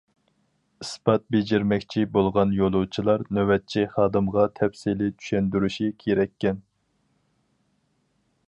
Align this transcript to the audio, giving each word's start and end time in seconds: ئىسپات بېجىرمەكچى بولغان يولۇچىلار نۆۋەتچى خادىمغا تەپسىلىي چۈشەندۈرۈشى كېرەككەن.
ئىسپات 0.83 1.25
بېجىرمەكچى 1.33 2.05
بولغان 2.15 2.55
يولۇچىلار 2.61 3.25
نۆۋەتچى 3.39 3.85
خادىمغا 3.97 4.47
تەپسىلىي 4.61 5.15
چۈشەندۈرۈشى 5.21 5.93
كېرەككەن. 6.05 6.65